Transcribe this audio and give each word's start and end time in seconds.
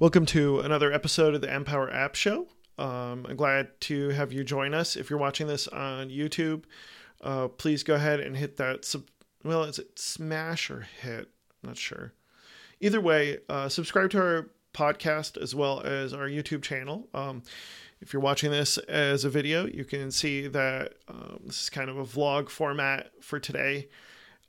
Welcome 0.00 0.26
to 0.26 0.60
another 0.60 0.92
episode 0.92 1.34
of 1.34 1.40
the 1.40 1.52
Empower 1.52 1.92
App 1.92 2.14
Show. 2.14 2.46
Um, 2.78 3.26
I'm 3.28 3.34
glad 3.34 3.80
to 3.80 4.10
have 4.10 4.32
you 4.32 4.44
join 4.44 4.72
us. 4.72 4.94
If 4.94 5.10
you're 5.10 5.18
watching 5.18 5.48
this 5.48 5.66
on 5.66 6.08
YouTube, 6.08 6.66
uh, 7.20 7.48
please 7.48 7.82
go 7.82 7.96
ahead 7.96 8.20
and 8.20 8.36
hit 8.36 8.58
that. 8.58 8.84
Sub- 8.84 9.10
well, 9.42 9.64
is 9.64 9.80
it 9.80 9.98
smash 9.98 10.70
or 10.70 10.86
hit? 11.02 11.28
I'm 11.64 11.70
not 11.70 11.76
sure. 11.76 12.12
Either 12.78 13.00
way, 13.00 13.38
uh, 13.48 13.68
subscribe 13.68 14.10
to 14.10 14.18
our 14.18 14.50
podcast 14.72 15.36
as 15.36 15.56
well 15.56 15.80
as 15.80 16.14
our 16.14 16.28
YouTube 16.28 16.62
channel. 16.62 17.08
Um, 17.12 17.42
if 18.00 18.12
you're 18.12 18.22
watching 18.22 18.52
this 18.52 18.78
as 18.78 19.24
a 19.24 19.30
video, 19.30 19.66
you 19.66 19.84
can 19.84 20.12
see 20.12 20.46
that 20.46 20.92
um, 21.08 21.40
this 21.44 21.64
is 21.64 21.70
kind 21.70 21.90
of 21.90 21.98
a 21.98 22.04
vlog 22.04 22.50
format 22.50 23.10
for 23.20 23.40
today. 23.40 23.88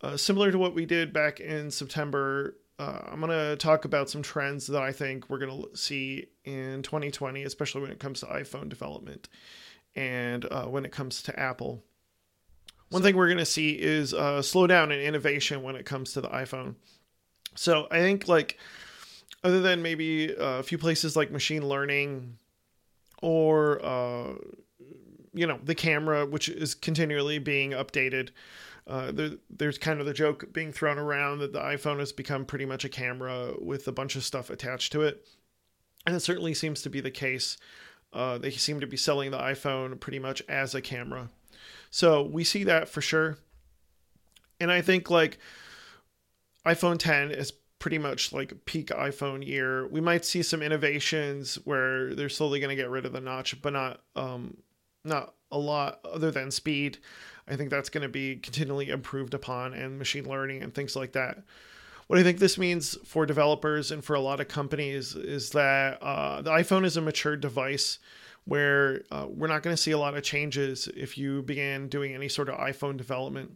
Uh, 0.02 0.16
similar 0.16 0.52
to 0.52 0.60
what 0.60 0.76
we 0.76 0.86
did 0.86 1.12
back 1.12 1.40
in 1.40 1.72
September 1.72 2.54
uh, 2.80 3.02
I'm 3.12 3.20
going 3.20 3.32
to 3.32 3.58
talk 3.58 3.84
about 3.84 4.10
some 4.10 4.22
trends 4.22 4.68
that 4.68 4.82
I 4.82 4.94
think 4.94 5.30
we're 5.30 5.38
going 5.38 5.64
to 5.64 5.78
see 5.78 6.28
in 6.46 6.82
2020, 6.82 7.44
especially 7.44 7.82
when 7.82 7.92
it 7.92 8.00
comes 8.00 8.22
to 8.22 8.26
iPhone 8.28 8.70
development 8.70 9.28
and 9.96 10.46
uh, 10.46 10.66
when 10.66 10.86
it 10.86 10.92
comes 10.92 11.22
to 11.24 11.38
Apple. 11.38 11.84
One 12.90 13.04
thing 13.04 13.18
we're 13.18 13.28
going 13.28 13.38
to 13.38 13.46
see 13.46 13.72
is 13.72 14.14
uh, 14.14 14.42
slow 14.42 14.66
down 14.66 14.94
in 14.94 15.00
innovation 15.02 15.62
when 15.62 15.76
it 15.76 15.86
comes 15.86 16.14
to 16.14 16.22
the 16.22 16.30
iPhone. 16.30 16.76
So 17.56 17.88
I 17.92 18.00
think, 18.00 18.30
like, 18.30 18.58
other 19.44 19.60
than 19.62 19.82
maybe 19.82 20.34
a 20.40 20.64
few 20.64 20.78
places 20.78 21.18
like 21.18 21.32
machine 21.32 21.68
learning 21.68 22.38
or, 23.22 23.84
uh, 23.86 24.36
you 25.34 25.46
know, 25.46 25.60
the 25.64 25.76
camera, 25.76 26.26
which 26.26 26.48
is 26.48 26.76
continually 26.76 27.40
being 27.40 27.72
updated, 27.72 28.30
uh, 28.90 29.12
there, 29.12 29.30
there's 29.52 29.78
kind 29.78 30.00
of 30.00 30.08
the 30.08 30.14
joke 30.14 30.52
being 30.52 30.74
thrown 30.74 30.98
around 30.98 31.40
that 31.40 31.54
the 31.54 31.60
iPhone 31.60 32.00
has 32.00 32.12
become 32.12 32.44
pretty 32.44 32.66
much 32.66 32.84
a 32.84 32.90
camera 32.90 33.54
with 33.62 33.88
a 33.88 33.92
bunch 33.92 34.16
of 34.16 34.24
stuff 34.24 34.50
attached 34.50 34.92
to 34.92 35.04
it. 35.04 35.28
And 36.08 36.16
it 36.16 36.22
certainly 36.22 36.56
seems 36.56 36.82
to 36.82 36.90
be 36.90 37.00
the 37.00 37.12
case. 37.12 37.58
Uh, 38.12 38.40
they 38.40 38.50
seem 38.50 38.80
to 38.80 38.88
be 38.88 38.98
selling 38.98 39.30
the 39.30 39.38
iPhone 39.38 40.00
pretty 40.00 40.18
much 40.18 40.42
as 40.50 40.74
a 40.74 40.82
camera. 40.82 41.30
So 41.92 42.24
we 42.24 42.44
see 42.44 42.64
that 42.64 42.90
for 42.90 43.00
sure. 43.00 43.38
And 44.60 44.72
I 44.72 44.82
think 44.82 45.12
like 45.12 45.38
iPhone 46.66 46.98
10 46.98 47.30
is 47.30 47.54
pretty 47.78 48.00
much 48.00 48.34
like 48.34 48.66
peak 48.66 48.88
iPhone 48.88 49.46
year. 49.46 49.88
We 49.88 50.02
might 50.02 50.26
see 50.26 50.42
some 50.42 50.64
innovations 50.64 51.60
where 51.64 52.16
they're 52.16 52.28
slowly 52.28 52.60
going 52.60 52.76
to 52.76 52.82
get 52.82 52.90
rid 52.90 53.06
of 53.06 53.14
the 53.14 53.22
notch, 53.22 53.62
but 53.62 53.74
not 53.74 54.02
um 54.16 54.58
not 55.06 55.36
a 55.52 55.58
lot 55.58 56.00
other 56.04 56.32
than 56.32 56.52
speed. 56.52 56.98
I 57.50 57.56
think 57.56 57.70
that's 57.70 57.90
going 57.90 58.04
to 58.04 58.10
be 58.10 58.36
continually 58.36 58.90
improved 58.90 59.34
upon 59.34 59.74
and 59.74 59.98
machine 59.98 60.30
learning 60.30 60.64
and 60.64 60.74
things 60.74 60.96
like 60.96 61.14
that. 61.14 61.44
What 62.08 62.20
I 62.20 62.24
think 62.24 62.40
this 62.40 62.58
means 62.58 62.98
for 63.06 63.26
developers 63.26 63.92
and 63.92 64.04
for 64.04 64.16
a 64.16 64.20
lot 64.20 64.40
of 64.40 64.48
companies 64.48 65.16
is 65.16 65.52
that 65.52 66.02
uh, 66.02 66.42
the 66.42 66.52
iPhone 66.52 66.86
is 66.86 66.98
a 66.98 67.02
mature 67.02 67.36
device 67.36 68.00
where 68.46 69.04
uh, 69.12 69.28
we're 69.30 69.48
not 69.48 69.62
going 69.62 69.76
to 69.76 69.82
see 69.82 69.92
a 69.92 69.98
lot 69.98 70.16
of 70.16 70.24
changes 70.24 70.88
if 70.96 71.18
you 71.18 71.44
begin 71.44 71.88
doing 71.88 72.16
any 72.16 72.28
sort 72.28 72.50
of 72.50 72.56
iPhone 72.56 72.98
development. 72.98 73.52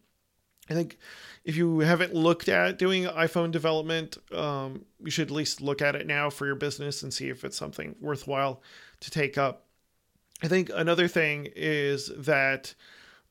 I 0.69 0.75
think 0.75 0.97
if 1.43 1.57
you 1.57 1.79
haven't 1.79 2.13
looked 2.13 2.47
at 2.47 2.77
doing 2.77 3.05
iPhone 3.05 3.51
development, 3.51 4.17
um, 4.33 4.85
you 5.03 5.11
should 5.11 5.27
at 5.27 5.33
least 5.33 5.61
look 5.61 5.81
at 5.81 5.95
it 5.95 6.07
now 6.07 6.29
for 6.29 6.45
your 6.45 6.55
business 6.55 7.03
and 7.03 7.13
see 7.13 7.29
if 7.29 7.43
it's 7.43 7.57
something 7.57 7.95
worthwhile 7.99 8.61
to 9.01 9.11
take 9.11 9.37
up. 9.37 9.65
I 10.41 10.47
think 10.47 10.69
another 10.73 11.07
thing 11.07 11.49
is 11.55 12.11
that 12.17 12.75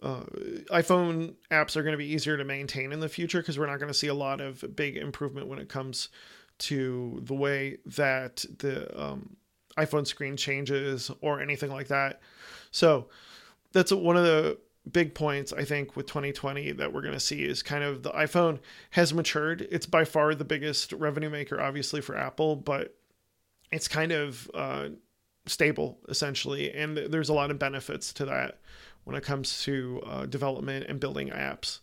uh, 0.03 0.25
iPhone 0.71 1.35
apps 1.51 1.77
are 1.77 1.83
going 1.83 1.93
to 1.93 1.99
be 1.99 2.13
easier 2.13 2.37
to 2.37 2.45
maintain 2.45 2.93
in 2.93 3.01
the 3.01 3.09
future 3.09 3.41
because 3.41 3.59
we're 3.59 3.67
not 3.67 3.79
going 3.79 3.93
to 3.93 3.99
see 3.99 4.09
a 4.09 4.15
lot 4.15 4.41
of 4.41 4.65
big 4.75 4.97
improvement 4.97 5.47
when 5.47 5.59
it 5.59 5.69
comes 5.69 6.09
to 6.59 7.21
the 7.25 7.35
way 7.35 7.79
that 7.87 8.45
the 8.59 9.01
um, 9.01 9.37
iPhone 9.79 10.07
screen 10.07 10.37
changes 10.37 11.11
or 11.21 11.41
anything 11.41 11.71
like 11.71 11.89
that. 11.89 12.21
So 12.73 13.09
that's 13.73 13.93
one 13.93 14.17
of 14.17 14.25
the 14.25 14.59
big 14.91 15.15
points 15.15 15.53
I 15.53 15.65
think 15.65 15.95
with 15.95 16.07
2020 16.07 16.73
that 16.73 16.93
we're 16.93 17.03
going 17.03 17.15
to 17.15 17.21
see 17.21 17.45
is 17.45 17.63
kind 17.63 17.85
of 17.85 18.03
the 18.03 18.11
iPhone 18.11 18.59
has 18.91 19.15
matured. 19.15 19.67
It's 19.71 19.87
by 19.87 20.05
far 20.05 20.35
the 20.35 20.45
biggest 20.45 20.93
revenue 20.93 21.31
maker, 21.31 21.61
obviously 21.61 22.01
for 22.01 22.17
Apple, 22.17 22.57
but 22.57 22.97
it's 23.71 23.87
kind 23.87 24.11
of 24.11 24.51
uh, 24.53 24.89
stable 25.47 25.99
essentially, 26.09 26.73
and 26.73 26.97
there's 26.97 27.29
a 27.29 27.35
lot 27.35 27.51
of 27.51 27.59
benefits 27.59 28.13
to 28.15 28.25
that 28.27 28.59
when 29.05 29.17
it 29.17 29.23
comes 29.23 29.63
to 29.63 30.03
uh, 30.07 30.27
development 30.27 30.87
and 30.89 31.01
building 31.01 31.29
apps. 31.29 31.81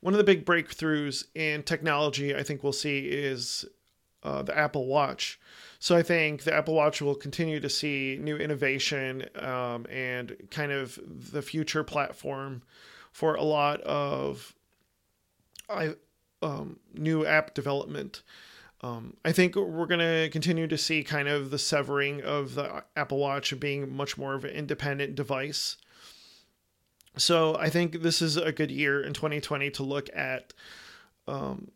One 0.00 0.14
of 0.14 0.18
the 0.18 0.24
big 0.24 0.44
breakthroughs 0.44 1.24
in 1.34 1.62
technology 1.62 2.34
I 2.34 2.42
think 2.42 2.62
we'll 2.62 2.72
see 2.72 3.00
is 3.00 3.64
uh, 4.22 4.42
the 4.42 4.56
Apple 4.56 4.86
Watch. 4.86 5.38
So 5.78 5.96
I 5.96 6.02
think 6.02 6.42
the 6.42 6.54
Apple 6.54 6.74
Watch 6.74 7.00
will 7.00 7.14
continue 7.14 7.60
to 7.60 7.68
see 7.68 8.18
new 8.20 8.36
innovation 8.36 9.26
um, 9.36 9.86
and 9.90 10.36
kind 10.50 10.72
of 10.72 10.98
the 11.06 11.42
future 11.42 11.84
platform 11.84 12.62
for 13.12 13.34
a 13.34 13.42
lot 13.42 13.80
of 13.82 14.54
I, 15.68 15.94
um, 16.42 16.80
new 16.94 17.24
app 17.24 17.54
development. 17.54 18.22
Um, 18.82 19.16
I 19.24 19.32
think 19.32 19.56
we're 19.56 19.86
going 19.86 20.00
to 20.00 20.30
continue 20.30 20.66
to 20.66 20.78
see 20.78 21.02
kind 21.04 21.28
of 21.28 21.50
the 21.50 21.58
severing 21.58 22.22
of 22.22 22.54
the 22.54 22.82
Apple 22.96 23.18
Watch 23.18 23.58
being 23.60 23.94
much 23.94 24.16
more 24.16 24.34
of 24.34 24.44
an 24.44 24.50
independent 24.50 25.14
device 25.14 25.76
so 27.16 27.56
I 27.56 27.68
think 27.70 28.02
this 28.02 28.22
is 28.22 28.36
a 28.36 28.52
good 28.52 28.70
year 28.70 29.02
in 29.02 29.12
2020 29.12 29.70
to 29.72 29.82
look 29.82 30.08
at 30.14 30.52
um, 31.26 31.70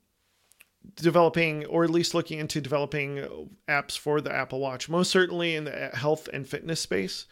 developing, 0.96 1.66
or 1.66 1.84
at 1.84 1.90
least 1.90 2.14
looking 2.14 2.38
into 2.38 2.60
developing 2.60 3.50
apps 3.68 3.98
for 3.98 4.20
the 4.20 4.32
Apple 4.32 4.60
Watch. 4.60 4.88
Most 4.88 5.10
certainly 5.10 5.54
in 5.54 5.64
the 5.64 5.90
health 5.94 6.28
and 6.32 6.46
fitness 6.46 6.80
space, 6.80 7.26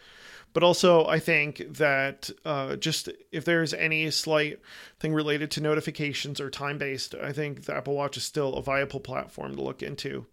but 0.53 0.63
also 0.63 1.07
I 1.07 1.19
think 1.19 1.63
that 1.69 2.31
uh, 2.45 2.77
just 2.77 3.09
if 3.31 3.45
there's 3.45 3.75
any 3.75 4.11
slight 4.11 4.61
thing 4.99 5.15
related 5.15 5.51
to 5.53 5.61
notifications 5.61 6.41
or 6.41 6.51
time 6.51 6.79
based, 6.79 7.15
I 7.15 7.33
think 7.33 7.65
the 7.65 7.75
Apple 7.75 7.95
Watch 7.95 8.17
is 8.17 8.25
still 8.25 8.55
a 8.55 8.63
viable 8.63 9.01
platform 9.01 9.57
to 9.57 9.63
look 9.63 9.83
into. 9.83 10.27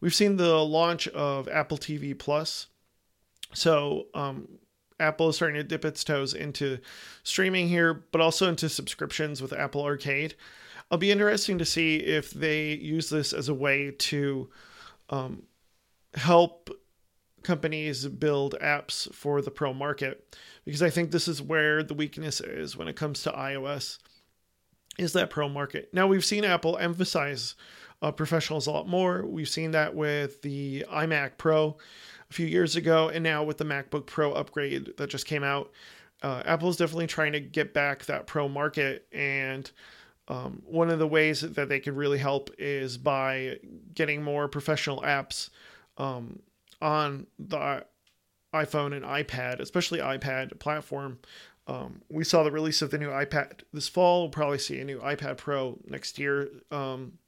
We've 0.00 0.14
seen 0.14 0.36
the 0.36 0.64
launch 0.64 1.08
of 1.08 1.48
Apple 1.48 1.78
TV 1.78 2.16
Plus. 2.16 2.66
So, 3.54 4.06
um, 4.14 4.58
Apple 5.00 5.28
is 5.28 5.36
starting 5.36 5.56
to 5.56 5.64
dip 5.64 5.84
its 5.84 6.04
toes 6.04 6.34
into 6.34 6.78
streaming 7.22 7.68
here, 7.68 7.94
but 8.12 8.20
also 8.20 8.48
into 8.48 8.68
subscriptions 8.68 9.40
with 9.40 9.52
Apple 9.52 9.82
Arcade. 9.82 10.34
It'll 10.86 10.98
be 10.98 11.10
interesting 11.10 11.58
to 11.58 11.64
see 11.64 11.96
if 11.96 12.30
they 12.30 12.72
use 12.72 13.10
this 13.10 13.32
as 13.32 13.48
a 13.48 13.54
way 13.54 13.90
to 13.90 14.48
um, 15.10 15.42
help 16.14 16.70
companies 17.42 18.06
build 18.06 18.56
apps 18.60 19.12
for 19.14 19.40
the 19.40 19.50
pro 19.50 19.72
market, 19.72 20.36
because 20.64 20.82
I 20.82 20.90
think 20.90 21.10
this 21.10 21.28
is 21.28 21.40
where 21.40 21.82
the 21.82 21.94
weakness 21.94 22.40
is 22.40 22.76
when 22.76 22.88
it 22.88 22.96
comes 22.96 23.22
to 23.22 23.30
iOS, 23.30 23.98
is 24.98 25.12
that 25.12 25.30
pro 25.30 25.48
market. 25.48 25.90
Now 25.92 26.06
we've 26.06 26.24
seen 26.24 26.44
Apple 26.44 26.76
emphasize 26.78 27.54
uh, 28.02 28.12
professionals 28.12 28.66
a 28.66 28.70
lot 28.70 28.88
more. 28.88 29.24
We've 29.24 29.48
seen 29.48 29.72
that 29.72 29.94
with 29.94 30.42
the 30.42 30.84
iMac 30.90 31.32
Pro 31.38 31.76
a 32.30 32.34
few 32.34 32.46
years 32.46 32.76
ago, 32.76 33.08
and 33.08 33.22
now 33.24 33.42
with 33.42 33.58
the 33.58 33.64
MacBook 33.64 34.06
Pro 34.06 34.32
upgrade 34.32 34.92
that 34.96 35.08
just 35.08 35.26
came 35.26 35.42
out, 35.42 35.70
uh, 36.22 36.42
Apple 36.44 36.68
is 36.68 36.76
definitely 36.76 37.06
trying 37.06 37.32
to 37.32 37.40
get 37.40 37.72
back 37.72 38.04
that 38.04 38.26
pro 38.26 38.48
market. 38.48 39.06
And 39.12 39.70
um, 40.28 40.62
one 40.66 40.90
of 40.90 40.98
the 40.98 41.06
ways 41.06 41.40
that 41.40 41.68
they 41.68 41.80
could 41.80 41.96
really 41.96 42.18
help 42.18 42.50
is 42.58 42.98
by 42.98 43.58
getting 43.94 44.22
more 44.22 44.48
professional 44.48 45.00
apps 45.02 45.48
um, 45.96 46.40
on 46.82 47.26
the 47.38 47.84
iPhone 48.54 48.94
and 48.94 49.04
iPad, 49.04 49.60
especially 49.60 50.00
iPad 50.00 50.58
platform. 50.58 51.18
Um, 51.66 52.00
we 52.08 52.24
saw 52.24 52.42
the 52.42 52.50
release 52.50 52.80
of 52.82 52.90
the 52.90 52.98
new 52.98 53.10
iPad 53.10 53.60
this 53.72 53.88
fall. 53.88 54.22
We'll 54.22 54.30
probably 54.30 54.58
see 54.58 54.80
a 54.80 54.84
new 54.84 54.98
iPad 55.00 55.36
Pro 55.36 55.78
next 55.86 56.18
year 56.18 56.48
um, 56.70 57.18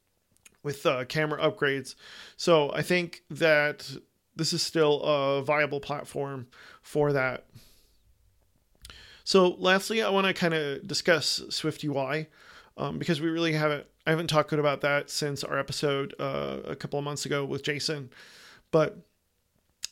with 0.62 0.84
uh, 0.86 1.04
camera 1.04 1.40
upgrades. 1.40 1.94
So 2.36 2.72
I 2.72 2.82
think 2.82 3.22
that 3.30 3.90
this 4.40 4.54
is 4.54 4.62
still 4.62 5.02
a 5.02 5.42
viable 5.42 5.80
platform 5.80 6.46
for 6.80 7.12
that. 7.12 7.44
So, 9.22 9.50
lastly, 9.58 10.02
I 10.02 10.08
want 10.08 10.26
to 10.26 10.32
kind 10.32 10.54
of 10.54 10.88
discuss 10.88 11.42
Swift 11.50 11.84
UI 11.84 12.26
um, 12.78 12.98
because 12.98 13.20
we 13.20 13.28
really 13.28 13.52
haven't. 13.52 13.86
I 14.06 14.10
haven't 14.10 14.28
talked 14.28 14.54
about 14.54 14.80
that 14.80 15.10
since 15.10 15.44
our 15.44 15.58
episode 15.58 16.14
uh, 16.18 16.60
a 16.64 16.74
couple 16.74 16.98
of 16.98 17.04
months 17.04 17.26
ago 17.26 17.44
with 17.44 17.62
Jason, 17.62 18.08
but 18.70 18.96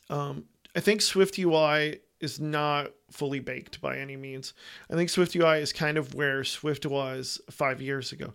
um, 0.08 0.46
I 0.74 0.80
think 0.80 1.02
Swift 1.02 1.38
UI 1.38 2.00
is 2.18 2.40
not 2.40 2.90
fully 3.10 3.38
baked 3.38 3.82
by 3.82 3.98
any 3.98 4.16
means. 4.16 4.54
I 4.90 4.94
think 4.94 5.10
Swift 5.10 5.36
UI 5.36 5.58
is 5.58 5.74
kind 5.74 5.98
of 5.98 6.14
where 6.14 6.42
Swift 6.42 6.86
was 6.86 7.38
five 7.50 7.82
years 7.82 8.12
ago. 8.12 8.32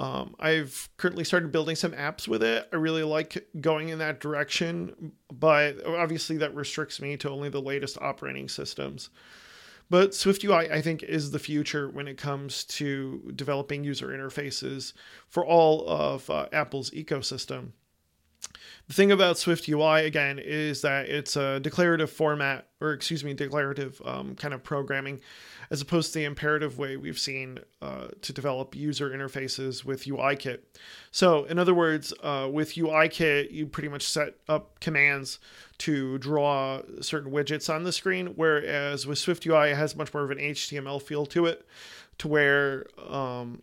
Um, 0.00 0.34
I've 0.40 0.88
currently 0.96 1.24
started 1.24 1.52
building 1.52 1.76
some 1.76 1.92
apps 1.92 2.26
with 2.26 2.42
it. 2.42 2.66
I 2.72 2.76
really 2.76 3.02
like 3.02 3.46
going 3.60 3.90
in 3.90 3.98
that 3.98 4.18
direction, 4.18 5.12
but 5.30 5.84
obviously 5.86 6.38
that 6.38 6.54
restricts 6.54 7.02
me 7.02 7.18
to 7.18 7.28
only 7.28 7.50
the 7.50 7.60
latest 7.60 7.98
operating 8.00 8.48
systems. 8.48 9.10
But 9.90 10.12
SwiftUI, 10.12 10.72
I 10.72 10.80
think, 10.80 11.02
is 11.02 11.32
the 11.32 11.38
future 11.38 11.90
when 11.90 12.08
it 12.08 12.16
comes 12.16 12.64
to 12.64 13.30
developing 13.36 13.84
user 13.84 14.08
interfaces 14.08 14.94
for 15.28 15.44
all 15.44 15.86
of 15.86 16.30
uh, 16.30 16.46
Apple's 16.50 16.90
ecosystem. 16.92 17.72
The 18.90 18.96
thing 18.96 19.12
about 19.12 19.38
Swift 19.38 19.68
UI 19.68 20.04
again 20.04 20.40
is 20.40 20.82
that 20.82 21.08
it's 21.08 21.36
a 21.36 21.60
declarative 21.60 22.10
format, 22.10 22.66
or 22.80 22.92
excuse 22.92 23.22
me, 23.22 23.34
declarative 23.34 24.02
um, 24.04 24.34
kind 24.34 24.52
of 24.52 24.64
programming, 24.64 25.20
as 25.70 25.80
opposed 25.80 26.12
to 26.12 26.18
the 26.18 26.24
imperative 26.24 26.76
way 26.76 26.96
we've 26.96 27.16
seen 27.16 27.60
uh, 27.80 28.08
to 28.20 28.32
develop 28.32 28.74
user 28.74 29.10
interfaces 29.10 29.84
with 29.84 30.06
UIKit. 30.06 30.58
So, 31.12 31.44
in 31.44 31.56
other 31.56 31.72
words, 31.72 32.12
uh, 32.24 32.48
with 32.52 32.74
UIKit, 32.74 33.52
you 33.52 33.68
pretty 33.68 33.88
much 33.88 34.02
set 34.02 34.34
up 34.48 34.80
commands 34.80 35.38
to 35.78 36.18
draw 36.18 36.82
certain 37.00 37.30
widgets 37.30 37.72
on 37.72 37.84
the 37.84 37.92
screen, 37.92 38.32
whereas 38.34 39.06
with 39.06 39.18
Swift 39.18 39.46
UI, 39.46 39.70
it 39.70 39.76
has 39.76 39.94
much 39.94 40.12
more 40.12 40.24
of 40.24 40.32
an 40.32 40.38
HTML 40.38 41.00
feel 41.00 41.26
to 41.26 41.46
it, 41.46 41.64
to 42.18 42.26
where 42.26 42.86
um, 43.08 43.62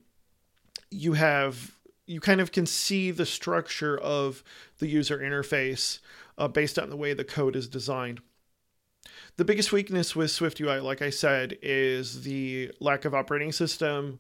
you 0.89 1.13
have 1.13 1.76
you 2.07 2.21
kind 2.21 2.41
of 2.41 2.51
can 2.51 2.65
see 2.65 3.11
the 3.11 3.25
structure 3.25 3.97
of 3.97 4.43
the 4.79 4.87
user 4.87 5.19
interface 5.19 5.99
uh, 6.37 6.47
based 6.47 6.79
on 6.79 6.89
the 6.89 6.95
way 6.95 7.13
the 7.13 7.23
code 7.23 7.55
is 7.55 7.67
designed. 7.67 8.21
The 9.35 9.45
biggest 9.45 9.71
weakness 9.71 10.15
with 10.15 10.31
Swift 10.31 10.59
UI, 10.59 10.79
like 10.79 11.01
I 11.01 11.09
said, 11.09 11.57
is 11.61 12.23
the 12.23 12.71
lack 12.79 13.05
of 13.05 13.13
operating 13.13 13.51
system 13.51 14.19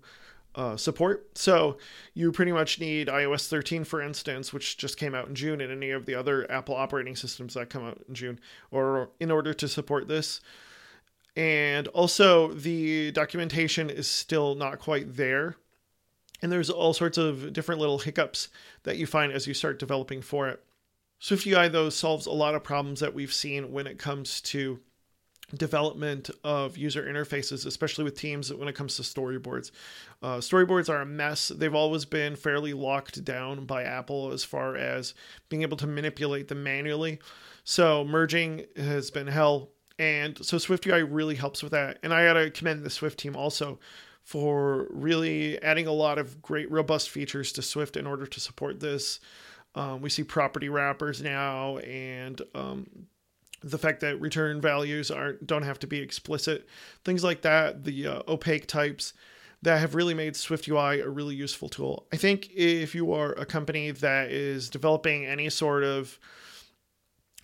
uh, 0.53 0.75
support. 0.75 1.37
So 1.37 1.77
you 2.13 2.31
pretty 2.31 2.51
much 2.51 2.79
need 2.79 3.07
iOS 3.07 3.47
13, 3.47 3.83
for 3.83 4.01
instance, 4.01 4.51
which 4.51 4.77
just 4.77 4.97
came 4.97 5.15
out 5.15 5.27
in 5.27 5.35
June, 5.35 5.61
and 5.61 5.71
any 5.71 5.91
of 5.91 6.05
the 6.05 6.15
other 6.15 6.49
Apple 6.51 6.75
operating 6.75 7.15
systems 7.15 7.53
that 7.53 7.69
come 7.69 7.85
out 7.85 8.03
in 8.07 8.15
June, 8.15 8.39
or 8.69 9.09
in 9.19 9.31
order 9.31 9.53
to 9.53 9.67
support 9.67 10.07
this. 10.07 10.41
And 11.35 11.87
also, 11.89 12.51
the 12.53 13.11
documentation 13.11 13.89
is 13.89 14.07
still 14.07 14.55
not 14.55 14.79
quite 14.79 15.15
there 15.15 15.55
and 16.41 16.51
there's 16.51 16.69
all 16.69 16.93
sorts 16.93 17.17
of 17.17 17.53
different 17.53 17.81
little 17.81 17.99
hiccups 17.99 18.49
that 18.83 18.97
you 18.97 19.05
find 19.05 19.31
as 19.31 19.47
you 19.47 19.53
start 19.53 19.79
developing 19.79 20.21
for 20.21 20.47
it. 20.47 20.63
SwiftUI, 21.21 21.71
though, 21.71 21.89
solves 21.89 22.25
a 22.25 22.31
lot 22.31 22.55
of 22.55 22.63
problems 22.63 22.99
that 22.99 23.13
we've 23.13 23.33
seen 23.33 23.71
when 23.71 23.87
it 23.87 23.97
comes 23.97 24.39
to 24.41 24.79
development 25.55 26.29
of 26.43 26.77
user 26.77 27.03
interfaces, 27.03 27.65
especially 27.65 28.03
with 28.03 28.17
teams 28.17 28.53
when 28.53 28.67
it 28.67 28.75
comes 28.75 28.97
to 28.97 29.01
storyboards. 29.01 29.71
Uh, 30.21 30.37
storyboards 30.37 30.89
are 30.89 31.01
a 31.01 31.05
mess. 31.05 31.47
They've 31.47 31.73
always 31.73 32.05
been 32.05 32.35
fairly 32.35 32.73
locked 32.73 33.23
down 33.23 33.65
by 33.65 33.83
Apple 33.83 34.31
as 34.33 34.43
far 34.43 34.75
as 34.75 35.13
being 35.47 35.61
able 35.61 35.77
to 35.77 35.87
manipulate 35.87 36.49
them 36.49 36.63
manually. 36.63 37.19
So 37.63 38.03
merging 38.03 38.65
has 38.75 39.09
been 39.09 39.27
hell. 39.27 39.69
And 39.99 40.37
so 40.45 40.57
SwiftUI 40.57 41.07
really 41.09 41.35
helps 41.35 41.63
with 41.63 41.71
that. 41.71 41.97
And 42.03 42.13
I 42.13 42.25
got 42.25 42.33
to 42.33 42.51
commend 42.51 42.83
the 42.83 42.89
Swift 42.89 43.17
team 43.17 43.35
also 43.35 43.79
for 44.27 44.87
really 44.89 45.57
adding 45.61 45.87
a 45.87 45.91
lot 45.93 46.17
of 46.17 46.41
great 46.41 46.69
robust 46.69 47.09
features 47.09 47.53
to 47.53 47.61
Swift 47.61 47.95
in 47.95 48.05
order 48.05 48.27
to 48.27 48.41
support 48.41 48.81
this. 48.81 49.21
Um, 49.73 50.01
we 50.01 50.09
see 50.09 50.25
property 50.25 50.67
wrappers 50.67 51.21
now, 51.21 51.77
and 51.77 52.41
um, 52.53 52.89
the 53.63 53.77
fact 53.77 54.01
that 54.01 54.19
return 54.19 54.59
values 54.59 55.09
aren't 55.11 55.47
don't 55.47 55.63
have 55.63 55.79
to 55.79 55.87
be 55.87 55.99
explicit, 55.99 56.67
things 57.05 57.23
like 57.23 57.43
that. 57.43 57.85
The 57.85 58.05
uh, 58.05 58.21
opaque 58.27 58.67
types 58.67 59.13
that 59.61 59.79
have 59.79 59.95
really 59.95 60.13
made 60.13 60.35
Swift 60.35 60.67
UI 60.67 60.99
a 60.99 61.07
really 61.07 61.35
useful 61.35 61.69
tool. 61.69 62.05
I 62.11 62.17
think 62.17 62.49
if 62.53 62.93
you 62.93 63.13
are 63.13 63.31
a 63.31 63.45
company 63.45 63.91
that 63.91 64.29
is 64.29 64.69
developing 64.69 65.25
any 65.25 65.49
sort 65.49 65.85
of 65.85 66.19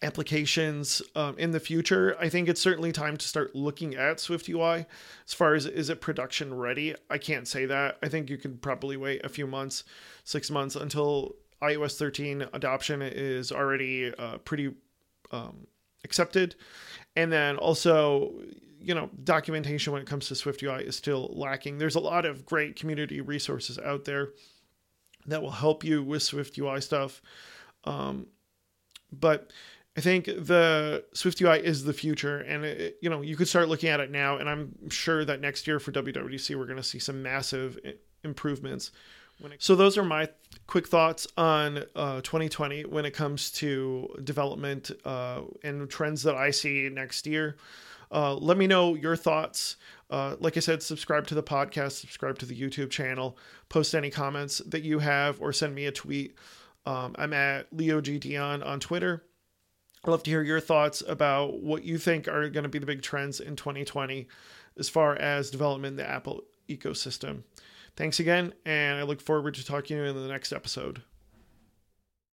applications 0.03 1.01
um, 1.15 1.35
in 1.37 1.51
the 1.51 1.59
future. 1.59 2.15
I 2.19 2.29
think 2.29 2.49
it's 2.49 2.61
certainly 2.61 2.91
time 2.91 3.17
to 3.17 3.27
start 3.27 3.55
looking 3.55 3.95
at 3.95 4.19
Swift 4.19 4.49
UI. 4.49 4.85
As 5.25 5.33
far 5.33 5.55
as 5.55 5.65
is 5.65 5.89
it 5.89 6.01
production 6.01 6.53
ready, 6.53 6.95
I 7.09 7.17
can't 7.17 7.47
say 7.47 7.65
that. 7.65 7.97
I 8.03 8.09
think 8.09 8.29
you 8.29 8.37
could 8.37 8.61
probably 8.61 8.97
wait 8.97 9.25
a 9.25 9.29
few 9.29 9.47
months, 9.47 9.83
six 10.23 10.51
months 10.51 10.75
until 10.75 11.35
iOS 11.61 11.97
13 11.97 12.45
adoption 12.53 13.01
is 13.01 13.51
already 13.51 14.13
uh, 14.15 14.37
pretty 14.39 14.73
um, 15.31 15.67
accepted. 16.03 16.55
And 17.15 17.31
then 17.31 17.57
also, 17.57 18.33
you 18.79 18.93
know, 18.93 19.09
documentation 19.23 19.93
when 19.93 20.01
it 20.01 20.07
comes 20.07 20.27
to 20.27 20.35
Swift 20.35 20.61
UI 20.61 20.83
is 20.83 20.97
still 20.97 21.31
lacking. 21.33 21.77
There's 21.77 21.95
a 21.95 22.01
lot 22.01 22.25
of 22.25 22.45
great 22.45 22.75
community 22.75 23.21
resources 23.21 23.79
out 23.79 24.03
there 24.03 24.29
that 25.25 25.41
will 25.41 25.51
help 25.51 25.85
you 25.85 26.03
with 26.03 26.21
Swift 26.21 26.57
UI 26.57 26.81
stuff. 26.81 27.21
Um, 27.85 28.27
but 29.11 29.51
I 29.95 30.01
think 30.01 30.25
the 30.25 31.05
Swift 31.13 31.39
UI 31.39 31.59
is 31.63 31.83
the 31.83 31.93
future, 31.93 32.39
and 32.39 32.65
it, 32.65 32.97
you 33.01 33.09
know 33.09 33.21
you 33.21 33.35
could 33.35 33.47
start 33.47 33.69
looking 33.69 33.89
at 33.89 33.99
it 33.99 34.09
now. 34.09 34.37
And 34.37 34.49
I'm 34.49 34.89
sure 34.89 35.23
that 35.25 35.39
next 35.39 35.67
year 35.67 35.79
for 35.79 35.91
WWDC 35.91 36.55
we're 36.57 36.65
going 36.65 36.77
to 36.77 36.83
see 36.83 36.99
some 36.99 37.21
massive 37.21 37.77
improvements. 38.23 38.91
so 39.59 39.75
those 39.75 39.97
are 39.97 40.03
my 40.03 40.29
quick 40.67 40.87
thoughts 40.87 41.27
on 41.37 41.83
uh, 41.95 42.21
2020 42.21 42.85
when 42.85 43.05
it 43.05 43.11
comes 43.11 43.51
to 43.51 44.09
development 44.23 44.89
uh, 45.05 45.41
and 45.63 45.89
trends 45.89 46.23
that 46.23 46.35
I 46.35 46.51
see 46.51 46.89
next 46.89 47.27
year. 47.27 47.57
Uh, 48.11 48.35
let 48.35 48.57
me 48.57 48.67
know 48.67 48.95
your 48.95 49.15
thoughts. 49.15 49.75
Uh, 50.09 50.35
like 50.39 50.55
I 50.55 50.59
said, 50.59 50.83
subscribe 50.83 51.25
to 51.27 51.35
the 51.35 51.43
podcast, 51.43 51.93
subscribe 51.93 52.37
to 52.39 52.45
the 52.45 52.59
YouTube 52.59 52.91
channel, 52.91 53.37
post 53.69 53.95
any 53.95 54.11
comments 54.11 54.59
that 54.67 54.83
you 54.83 54.99
have, 54.99 55.41
or 55.41 55.51
send 55.51 55.73
me 55.73 55.85
a 55.85 55.91
tweet. 55.91 56.35
Um, 56.85 57.15
I'm 57.17 57.33
at 57.33 57.73
Leo 57.73 58.01
G 58.01 58.19
Dion 58.19 58.61
on 58.61 58.79
Twitter. 58.79 59.23
I'd 60.05 60.11
love 60.11 60.23
to 60.23 60.31
hear 60.31 60.43
your 60.43 60.59
thoughts 60.59 61.01
about 61.07 61.61
what 61.61 61.83
you 61.83 61.97
think 61.97 62.27
are 62.27 62.49
going 62.49 62.63
to 62.63 62.69
be 62.69 62.79
the 62.79 62.85
big 62.85 63.01
trends 63.01 63.39
in 63.39 63.55
2020 63.55 64.27
as 64.77 64.89
far 64.89 65.15
as 65.15 65.49
development 65.49 65.93
in 65.93 65.97
the 65.97 66.09
Apple 66.09 66.43
ecosystem. 66.67 67.43
Thanks 67.95 68.19
again, 68.19 68.53
and 68.65 68.99
I 68.99 69.03
look 69.03 69.21
forward 69.21 69.53
to 69.55 69.65
talking 69.65 69.95
to 69.95 70.03
you 70.03 70.09
in 70.09 70.15
the 70.15 70.27
next 70.27 70.51
episode. 70.51 71.03